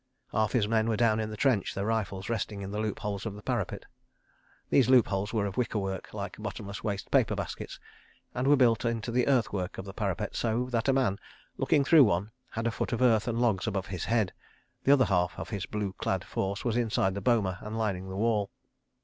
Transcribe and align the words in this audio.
Half 0.31 0.53
his 0.53 0.67
men 0.67 0.89
were 0.89 0.97
down 0.97 1.19
in 1.19 1.29
the 1.29 1.37
trench, 1.37 1.75
their 1.75 1.85
rifles 1.85 2.27
resting 2.27 2.63
in 2.63 2.71
the 2.71 2.79
loop 2.79 2.97
holes 2.97 3.27
of 3.27 3.35
the 3.35 3.43
parapet. 3.43 3.85
These 4.71 4.89
loop 4.89 5.05
holes 5.09 5.31
were 5.31 5.45
of 5.45 5.57
wicker 5.57 5.77
work, 5.77 6.11
like 6.11 6.37
bottomless 6.41 6.83
waste 6.83 7.11
paper 7.11 7.35
baskets, 7.35 7.79
and 8.33 8.47
were 8.47 8.55
built 8.55 8.83
into 8.83 9.11
the 9.11 9.27
earthwork 9.27 9.77
of 9.77 9.85
the 9.85 9.93
parapet 9.93 10.35
so 10.35 10.65
that 10.71 10.87
a 10.87 10.91
man, 10.93 11.19
looking 11.59 11.83
through 11.83 12.05
one, 12.05 12.31
had 12.49 12.65
a 12.65 12.71
foot 12.71 12.93
of 12.93 13.01
earth 13.03 13.27
and 13.27 13.39
logs 13.39 13.67
above 13.67 13.85
his 13.85 14.05
head. 14.05 14.33
The 14.85 14.91
other 14.93 15.05
half 15.05 15.37
of 15.37 15.49
his 15.51 15.67
blue 15.67 15.93
clad 15.99 16.23
force 16.23 16.65
was 16.65 16.77
inside 16.77 17.13
the 17.13 17.21
boma 17.21 17.59
and 17.61 17.77
lining 17.77 18.09
the 18.09 18.17
wall. 18.17 18.49